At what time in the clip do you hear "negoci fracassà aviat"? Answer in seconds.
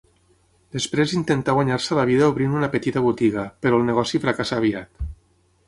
3.93-5.09